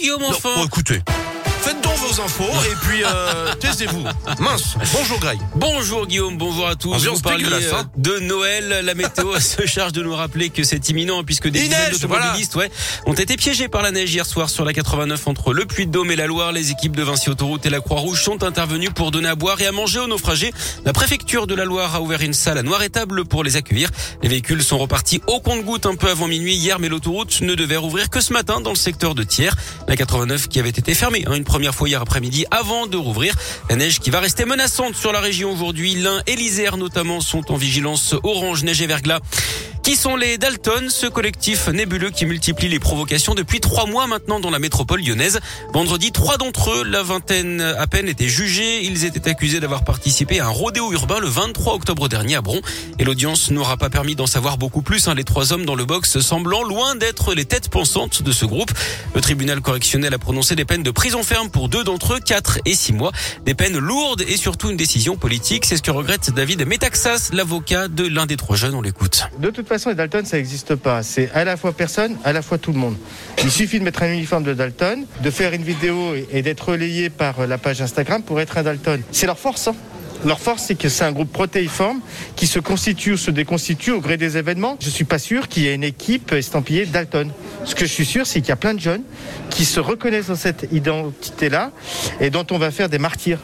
Guillaume, 0.00 0.22
Non, 0.22 0.30
bon, 0.42 0.64
écoutez, 0.64 1.02
vos 1.96 2.20
infos 2.20 2.44
et 2.70 2.74
puis 2.82 3.02
euh, 3.04 3.54
taisez-vous. 3.60 4.04
Mince. 4.38 4.76
Bonjour 4.92 5.18
Greg. 5.18 5.38
Bonjour 5.54 6.06
Guillaume, 6.06 6.36
bonjour 6.38 6.66
à 6.66 6.74
tous. 6.76 6.94
Ambiance 6.94 7.16
Vous 7.16 7.22
parliez 7.22 7.44
dégueulasse, 7.44 7.72
hein. 7.72 7.90
euh, 7.96 8.00
de 8.00 8.18
Noël. 8.20 8.80
La 8.84 8.94
météo 8.94 9.38
se 9.40 9.66
charge 9.66 9.92
de 9.92 10.02
nous 10.02 10.14
rappeler 10.14 10.50
que 10.50 10.62
c'est 10.62 10.88
imminent 10.88 11.22
puisque 11.24 11.48
des 11.48 11.60
dizaines 11.60 11.92
d'automobilistes 11.92 12.54
ouais, 12.56 12.70
ont 13.06 13.14
été 13.14 13.36
piégés 13.36 13.68
par 13.68 13.82
la 13.82 13.90
neige 13.90 14.12
hier 14.12 14.26
soir 14.26 14.50
sur 14.50 14.64
la 14.64 14.72
89 14.72 15.26
entre 15.28 15.52
le 15.52 15.64
Puy-de-Dôme 15.64 16.10
et 16.10 16.16
la 16.16 16.26
Loire. 16.26 16.52
Les 16.52 16.70
équipes 16.70 16.96
de 16.96 17.02
Vinci 17.02 17.30
Autoroute 17.30 17.66
et 17.66 17.70
la 17.70 17.80
Croix-Rouge 17.80 18.22
sont 18.22 18.42
intervenues 18.42 18.90
pour 18.90 19.10
donner 19.10 19.28
à 19.28 19.34
boire 19.34 19.60
et 19.60 19.66
à 19.66 19.72
manger 19.72 20.00
aux 20.00 20.06
naufragés. 20.06 20.52
La 20.84 20.92
préfecture 20.92 21.46
de 21.46 21.54
la 21.54 21.64
Loire 21.64 21.94
a 21.94 22.00
ouvert 22.00 22.22
une 22.22 22.34
salle 22.34 22.58
à 22.58 22.62
noir 22.62 22.82
et 22.82 22.90
table 22.90 23.24
pour 23.24 23.44
les 23.44 23.56
accueillir. 23.56 23.90
Les 24.22 24.28
véhicules 24.28 24.62
sont 24.62 24.78
repartis 24.78 25.22
au 25.26 25.40
compte-goutte 25.40 25.86
un 25.86 25.94
peu 25.96 26.08
avant 26.08 26.28
minuit 26.28 26.54
hier, 26.54 26.78
mais 26.78 26.88
l'autoroute 26.88 27.40
ne 27.40 27.54
devait 27.54 27.76
rouvrir 27.76 28.10
que 28.10 28.20
ce 28.20 28.32
matin 28.32 28.60
dans 28.60 28.70
le 28.70 28.76
secteur 28.76 29.14
de 29.14 29.22
Thiers. 29.22 29.50
La 29.88 29.96
89 29.96 30.48
qui 30.48 30.58
avait 30.60 30.68
été 30.70 30.94
fermée 30.94 31.24
hein, 31.26 31.34
une 31.34 31.44
première 31.44 31.74
fois 31.74 31.79
hier 31.86 32.00
après-midi 32.00 32.44
avant 32.50 32.86
de 32.86 32.96
rouvrir. 32.96 33.34
La 33.68 33.76
neige 33.76 34.00
qui 34.00 34.10
va 34.10 34.20
rester 34.20 34.44
menaçante 34.44 34.94
sur 34.94 35.12
la 35.12 35.20
région 35.20 35.52
aujourd'hui. 35.52 35.94
L'Ain 35.94 36.22
et 36.26 36.36
l'Isère 36.36 36.76
notamment 36.76 37.20
sont 37.20 37.52
en 37.52 37.56
vigilance 37.56 38.14
orange, 38.22 38.64
neige 38.64 38.82
et 38.82 38.86
verglas. 38.86 39.20
Qui 39.82 39.96
sont 39.96 40.14
les 40.14 40.38
Dalton, 40.38 40.88
ce 40.88 41.06
collectif 41.06 41.66
nébuleux 41.68 42.10
qui 42.10 42.24
multiplie 42.26 42.68
les 42.68 42.78
provocations 42.78 43.34
depuis 43.34 43.60
trois 43.60 43.86
mois 43.86 44.06
maintenant 44.06 44.38
dans 44.38 44.50
la 44.50 44.58
métropole 44.60 45.00
lyonnaise? 45.00 45.40
Vendredi, 45.72 46.12
trois 46.12 46.36
d'entre 46.36 46.70
eux, 46.70 46.84
la 46.84 47.02
vingtaine 47.02 47.60
à 47.60 47.86
peine, 47.86 48.06
étaient 48.06 48.28
jugés. 48.28 48.84
Ils 48.84 49.04
étaient 49.04 49.28
accusés 49.28 49.58
d'avoir 49.58 49.82
participé 49.82 50.38
à 50.38 50.46
un 50.46 50.50
rodéo 50.50 50.92
urbain 50.92 51.18
le 51.18 51.26
23 51.26 51.74
octobre 51.74 52.08
dernier 52.08 52.36
à 52.36 52.40
Bron. 52.42 52.60
Et 52.98 53.04
l'audience 53.04 53.50
n'aura 53.50 53.78
pas 53.78 53.90
permis 53.90 54.14
d'en 54.14 54.26
savoir 54.28 54.58
beaucoup 54.58 54.82
plus. 54.82 55.08
hein. 55.08 55.14
Les 55.14 55.24
trois 55.24 55.52
hommes 55.52 55.64
dans 55.64 55.74
le 55.74 55.86
box 55.86 56.20
semblant 56.20 56.62
loin 56.62 56.94
d'être 56.94 57.34
les 57.34 57.46
têtes 57.46 57.68
pensantes 57.70 58.22
de 58.22 58.32
ce 58.32 58.44
groupe. 58.44 58.70
Le 59.14 59.20
tribunal 59.20 59.60
correctionnel 59.60 60.14
a 60.14 60.18
prononcé 60.18 60.54
des 60.54 60.66
peines 60.66 60.82
de 60.84 60.90
prison 60.92 61.22
ferme 61.24 61.50
pour 61.50 61.68
deux 61.68 61.82
d'entre 61.84 62.14
eux, 62.14 62.20
quatre 62.20 62.58
et 62.64 62.74
six 62.74 62.92
mois. 62.92 63.12
Des 63.44 63.54
peines 63.54 63.78
lourdes 63.78 64.22
et 64.28 64.36
surtout 64.36 64.70
une 64.70 64.76
décision 64.76 65.16
politique. 65.16 65.64
C'est 65.64 65.78
ce 65.78 65.82
que 65.82 65.90
regrette 65.90 66.30
David 66.32 66.64
Metaxas, 66.66 67.30
l'avocat 67.32 67.88
de 67.88 68.06
l'un 68.06 68.26
des 68.26 68.36
trois 68.36 68.56
jeunes. 68.56 68.74
On 68.74 68.82
l'écoute. 68.82 69.24
Façon, 69.70 69.88
les 69.90 69.94
Dalton, 69.94 70.24
ça 70.24 70.36
n'existe 70.36 70.74
pas. 70.74 71.02
C'est 71.02 71.30
à 71.32 71.44
la 71.44 71.56
fois 71.56 71.72
personne, 71.72 72.16
à 72.24 72.32
la 72.32 72.42
fois 72.42 72.58
tout 72.58 72.72
le 72.72 72.78
monde. 72.78 72.96
Il 73.42 73.50
suffit 73.50 73.78
de 73.78 73.84
mettre 73.84 74.02
un 74.02 74.12
uniforme 74.12 74.44
de 74.44 74.52
Dalton, 74.54 75.04
de 75.22 75.30
faire 75.30 75.52
une 75.54 75.62
vidéo 75.62 76.14
et- 76.30 76.42
d'être 76.42 76.68
relayé 76.70 77.08
par 77.10 77.46
la 77.46 77.56
page 77.58 77.80
Instagram 77.80 78.22
pour 78.22 78.40
être 78.40 78.58
un 78.58 78.62
Dalton. 78.62 79.00
C'est 79.12 79.26
leur 79.26 79.38
force. 79.38 79.68
hein. 79.68 79.74
Leur 80.26 80.38
force, 80.38 80.64
c'est 80.66 80.74
que 80.74 80.90
c'est 80.90 81.04
un 81.04 81.12
groupe 81.12 81.32
protéiforme 81.32 82.00
qui 82.36 82.46
se 82.46 82.58
constitue 82.58 83.12
ou 83.12 83.16
se 83.16 83.30
déconstitue 83.30 83.92
au 83.92 84.00
gré 84.00 84.18
des 84.18 84.36
événements. 84.36 84.76
Je 84.78 84.90
suis 84.90 85.04
pas 85.04 85.18
sûr 85.18 85.48
qu'il 85.48 85.62
y 85.62 85.68
ait 85.68 85.74
une 85.74 85.82
équipe 85.84 86.32
estampillée 86.32 86.84
Dalton. 86.84 87.30
Ce 87.64 87.74
que 87.74 87.86
je 87.86 87.90
suis 87.92 88.04
sûr, 88.04 88.26
c'est 88.26 88.40
qu'il 88.40 88.50
y 88.50 88.52
a 88.52 88.56
plein 88.56 88.74
de 88.74 88.80
jeunes 88.80 89.02
qui 89.48 89.64
se 89.64 89.80
reconnaissent 89.80 90.26
dans 90.26 90.34
cette 90.36 90.68
identité-là 90.72 91.70
et 92.20 92.28
dont 92.28 92.46
on 92.50 92.58
va 92.58 92.70
faire 92.70 92.90
des 92.90 92.98
martyrs. 92.98 93.38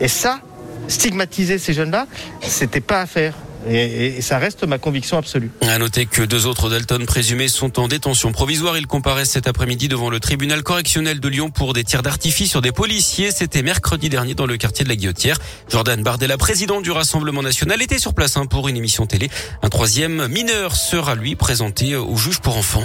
Et 0.00 0.08
ça, 0.08 0.40
stigmatiser 0.88 1.58
ces 1.58 1.74
jeunes-là, 1.74 2.06
c'était 2.40 2.80
pas 2.80 3.02
à 3.02 3.06
faire. 3.06 3.34
Et, 3.68 4.16
et 4.16 4.20
ça 4.20 4.38
reste 4.38 4.64
ma 4.64 4.78
conviction 4.78 5.18
absolue. 5.18 5.50
À 5.62 5.78
noter 5.78 6.06
que 6.06 6.22
deux 6.22 6.46
autres 6.46 6.68
Dalton 6.68 7.04
présumés 7.06 7.48
sont 7.48 7.78
en 7.78 7.88
détention 7.88 8.32
provisoire. 8.32 8.76
Ils 8.76 8.86
comparaissent 8.86 9.30
cet 9.30 9.46
après-midi 9.46 9.88
devant 9.88 10.10
le 10.10 10.20
tribunal 10.20 10.62
correctionnel 10.62 11.20
de 11.20 11.28
Lyon 11.28 11.50
pour 11.50 11.72
des 11.72 11.84
tirs 11.84 12.02
d'artifice 12.02 12.50
sur 12.50 12.62
des 12.62 12.72
policiers. 12.72 13.30
C'était 13.30 13.62
mercredi 13.62 14.08
dernier 14.08 14.34
dans 14.34 14.46
le 14.46 14.56
quartier 14.56 14.84
de 14.84 14.88
la 14.88 14.96
Guillotière. 14.96 15.38
Jordan 15.68 16.02
Bardella, 16.02 16.36
président 16.36 16.80
du 16.80 16.90
Rassemblement 16.90 17.42
national, 17.42 17.82
était 17.82 17.98
sur 17.98 18.14
place 18.14 18.36
hein, 18.36 18.46
pour 18.46 18.68
une 18.68 18.76
émission 18.76 19.06
télé. 19.06 19.30
Un 19.62 19.68
troisième 19.68 20.28
mineur 20.28 20.76
sera 20.76 21.14
lui 21.14 21.36
présenté 21.36 21.96
au 21.96 22.16
juge 22.16 22.40
pour 22.40 22.56
enfants. 22.56 22.84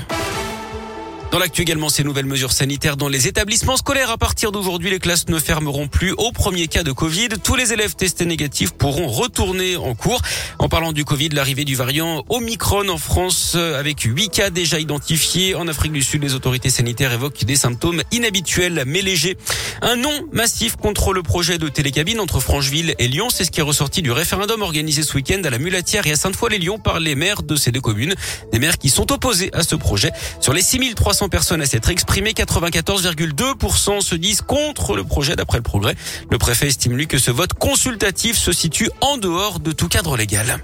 Dans 1.31 1.37
l'actu 1.37 1.61
également, 1.61 1.89
ces 1.89 2.03
nouvelles 2.03 2.25
mesures 2.25 2.51
sanitaires 2.51 2.97
dans 2.97 3.07
les 3.07 3.27
établissements 3.27 3.77
scolaires. 3.77 4.09
À 4.09 4.17
partir 4.17 4.51
d'aujourd'hui, 4.51 4.89
les 4.89 4.97
classes 4.97 5.27
ne 5.29 5.37
fermeront 5.37 5.87
plus 5.87 6.11
au 6.13 6.31
premier 6.31 6.67
cas 6.67 6.81
de 6.81 6.91
Covid. 6.91 7.29
Tous 7.43 7.55
les 7.55 7.71
élèves 7.71 7.93
testés 7.93 8.25
négatifs 8.25 8.71
pourront 8.71 9.07
retourner 9.07 9.77
en 9.77 9.93
cours. 9.93 10.23
En 10.57 10.69
parlant 10.69 10.91
du 10.91 11.05
Covid, 11.05 11.29
l'arrivée 11.29 11.65
du 11.65 11.75
variant 11.75 12.23
Omicron 12.29 12.89
en 12.89 12.97
France 12.97 13.53
euh, 13.55 13.79
avec 13.79 14.01
8 14.01 14.29
cas 14.29 14.49
déjà 14.49 14.79
identifiés. 14.79 15.53
En 15.53 15.67
Afrique 15.67 15.91
du 15.91 16.01
Sud, 16.01 16.23
les 16.23 16.33
autorités 16.33 16.71
sanitaires 16.71 17.13
évoquent 17.13 17.45
des 17.45 17.55
symptômes 17.55 18.01
inhabituels 18.11 18.83
mais 18.87 19.03
légers. 19.03 19.37
Un 19.83 19.97
non 19.97 20.27
massif 20.31 20.77
contre 20.77 21.13
le 21.13 21.21
projet 21.21 21.59
de 21.59 21.69
télécabine 21.69 22.19
entre 22.19 22.39
Francheville 22.39 22.95
et 22.97 23.07
Lyon. 23.07 23.27
C'est 23.29 23.45
ce 23.45 23.51
qui 23.51 23.59
est 23.59 23.63
ressorti 23.63 24.01
du 24.01 24.11
référendum 24.11 24.63
organisé 24.63 25.03
ce 25.03 25.13
week-end 25.13 25.41
à 25.43 25.51
la 25.51 25.59
Mulatière 25.59 26.07
et 26.07 26.11
à 26.11 26.15
Sainte-Foy-les-Lyons 26.15 26.79
par 26.79 26.99
les 26.99 27.13
maires 27.13 27.43
de 27.43 27.55
ces 27.55 27.71
deux 27.71 27.81
communes. 27.81 28.15
Des 28.51 28.57
maires 28.57 28.79
qui 28.79 28.89
sont 28.89 29.11
opposés 29.11 29.51
à 29.53 29.61
ce 29.61 29.75
projet. 29.75 30.11
Sur 30.39 30.53
les 30.53 30.63
6300 30.63 31.18
personnes 31.27 31.61
à 31.61 31.65
s'être 31.65 31.89
exprimées, 31.89 32.31
94,2% 32.31 34.01
se 34.01 34.15
disent 34.15 34.41
contre 34.41 34.95
le 34.95 35.03
projet 35.03 35.35
d'après 35.35 35.57
le 35.57 35.63
progrès. 35.63 35.95
Le 36.31 36.37
préfet 36.37 36.67
estime 36.67 36.95
lui 36.95 37.07
que 37.07 37.17
ce 37.17 37.31
vote 37.31 37.53
consultatif 37.53 38.37
se 38.37 38.53
situe 38.53 38.89
en 39.01 39.17
dehors 39.17 39.59
de 39.59 39.71
tout 39.71 39.89
cadre 39.89 40.15
légal. 40.15 40.59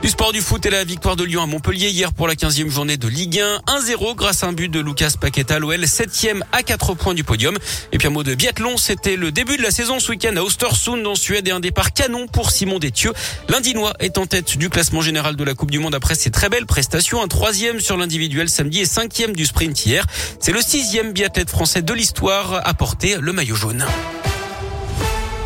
Du 0.00 0.08
sport 0.08 0.32
du 0.32 0.40
foot 0.40 0.64
et 0.64 0.70
la 0.70 0.84
victoire 0.84 1.16
de 1.16 1.24
Lyon 1.24 1.42
à 1.42 1.46
Montpellier 1.46 1.88
hier 1.88 2.12
pour 2.12 2.28
la 2.28 2.34
15e 2.34 2.68
journée 2.68 2.96
de 2.96 3.08
Ligue 3.08 3.40
1. 3.40 3.62
1-0 3.80 4.14
grâce 4.14 4.44
à 4.44 4.46
un 4.46 4.52
but 4.52 4.68
de 4.68 4.78
Lucas 4.78 5.14
Paqueta, 5.20 5.58
l'OL 5.58 5.80
7e 5.80 6.40
à 6.52 6.62
4 6.62 6.94
points 6.94 7.14
du 7.14 7.24
podium. 7.24 7.56
Et 7.90 7.98
puis 7.98 8.06
un 8.06 8.10
mot 8.10 8.22
de 8.22 8.36
biathlon, 8.36 8.76
c'était 8.76 9.16
le 9.16 9.32
début 9.32 9.56
de 9.56 9.62
la 9.62 9.72
saison 9.72 9.98
ce 9.98 10.10
week-end 10.10 10.36
à 10.36 10.40
Östersund 10.40 11.04
en 11.04 11.16
Suède 11.16 11.48
et 11.48 11.50
un 11.50 11.58
départ 11.58 11.92
canon 11.92 12.28
pour 12.28 12.52
Simon 12.52 12.78
Détieux. 12.78 13.12
L'Indinois 13.48 13.92
est 13.98 14.18
en 14.18 14.26
tête 14.26 14.56
du 14.56 14.70
classement 14.70 15.00
général 15.00 15.34
de 15.34 15.42
la 15.42 15.54
Coupe 15.54 15.72
du 15.72 15.80
Monde 15.80 15.96
après 15.96 16.14
ses 16.14 16.30
très 16.30 16.48
belles 16.48 16.66
prestations. 16.66 17.20
Un 17.20 17.28
troisième 17.28 17.80
sur 17.80 17.96
l'individuel 17.96 18.48
samedi 18.48 18.80
et 18.80 18.86
cinquième 18.86 19.34
du 19.34 19.46
sprint 19.46 19.84
hier. 19.84 20.06
C'est 20.38 20.52
le 20.52 20.62
sixième 20.62 21.12
biathlète 21.12 21.50
français 21.50 21.82
de 21.82 21.92
l'histoire 21.92 22.60
à 22.64 22.72
porter 22.72 23.16
le 23.20 23.32
maillot 23.32 23.56
jaune. 23.56 23.84